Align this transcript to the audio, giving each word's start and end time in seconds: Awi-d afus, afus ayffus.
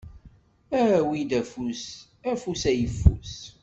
Awi-d 0.79 1.31
afus, 1.41 1.83
afus 2.31 2.63
ayffus. 2.71 3.33